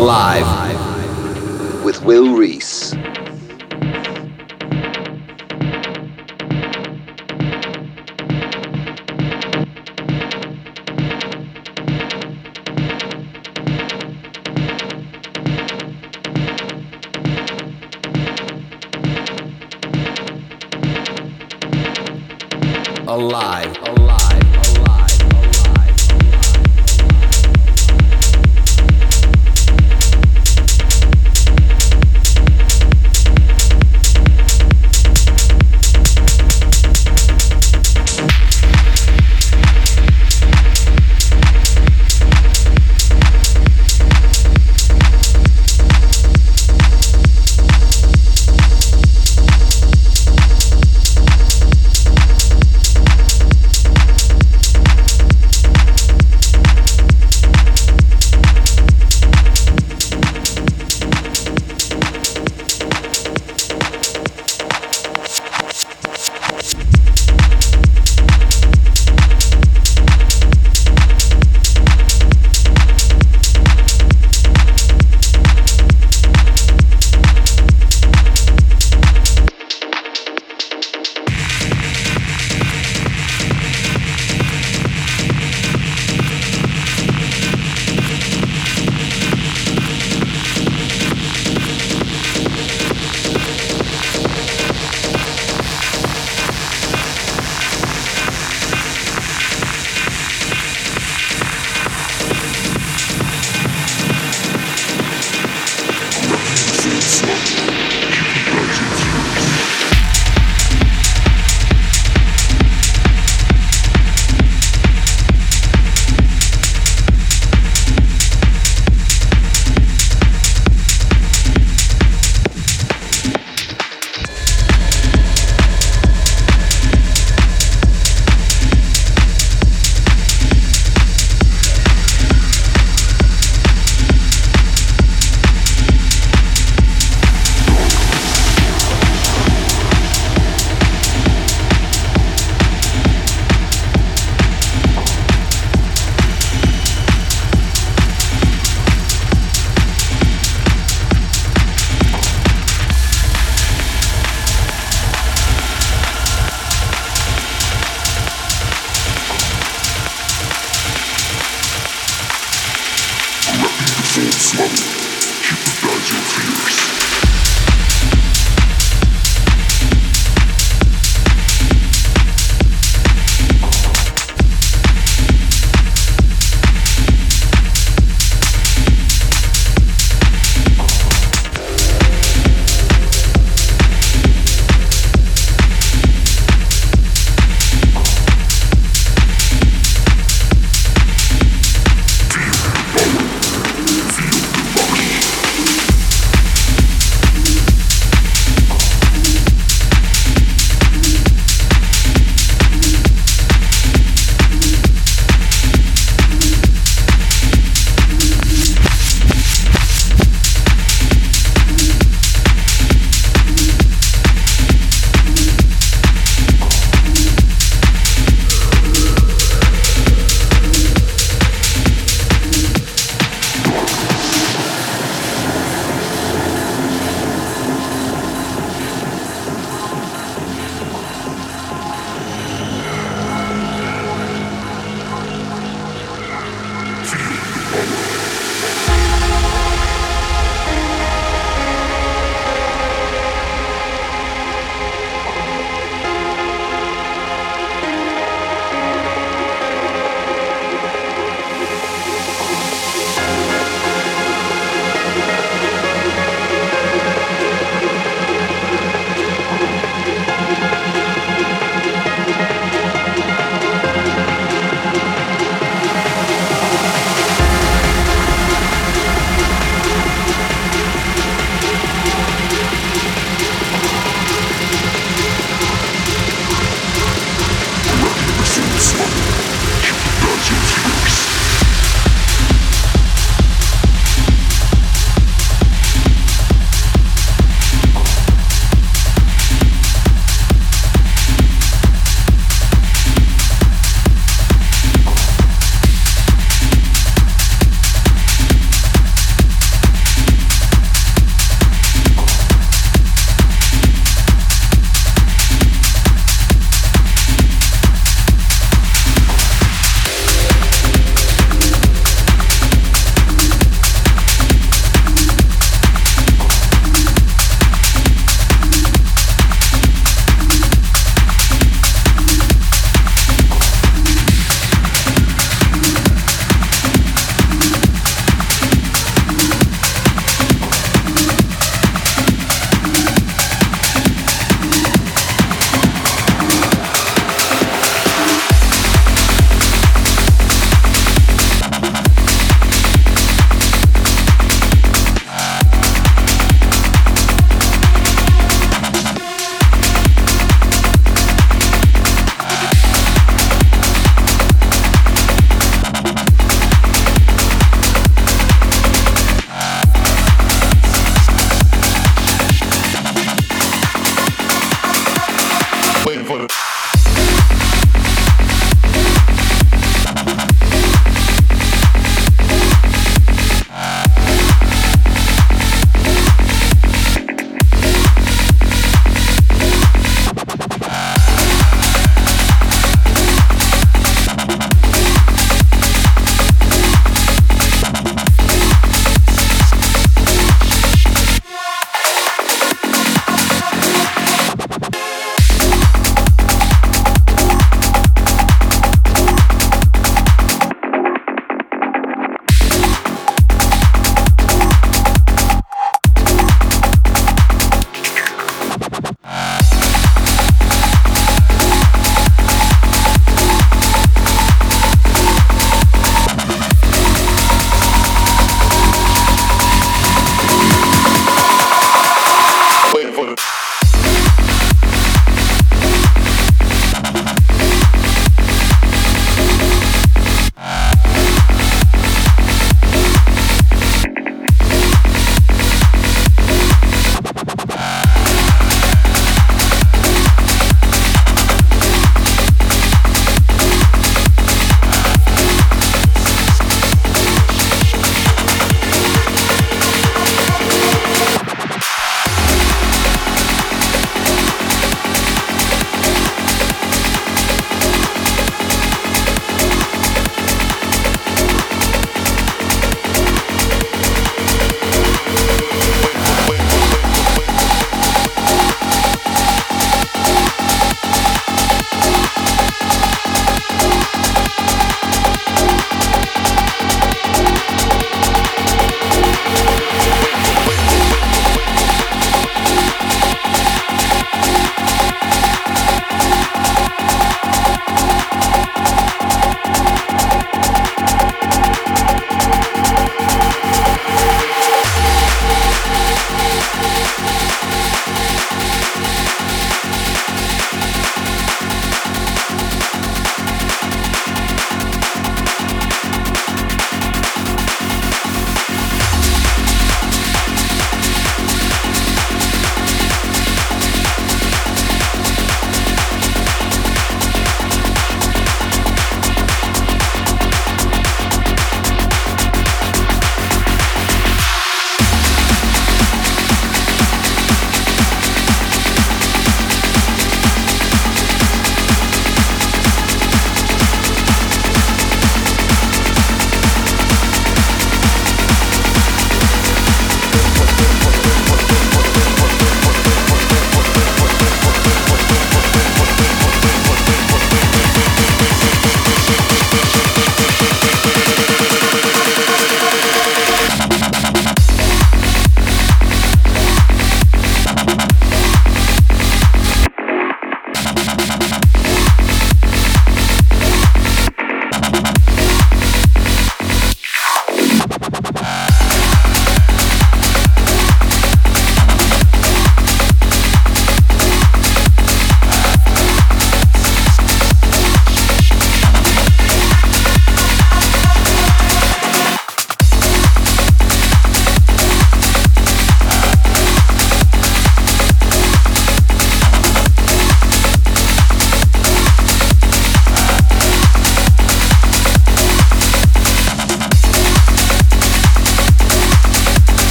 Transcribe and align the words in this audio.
Alive 0.00 1.84
with 1.84 2.00
Will 2.00 2.34
Rees. 2.34 2.94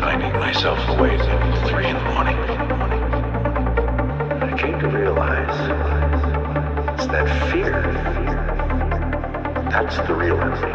Finding 0.00 0.32
myself 0.40 0.78
awake 0.88 1.20
at 1.20 1.68
three 1.68 1.86
in 1.86 1.94
the 1.94 2.02
morning. 2.12 2.36
I 4.42 4.58
came 4.58 4.80
to 4.80 4.88
realize 4.88 5.58
it's 6.94 7.06
that 7.06 7.50
fear. 7.52 7.82
That's 9.70 9.96
the 10.08 10.14
real. 10.14 10.71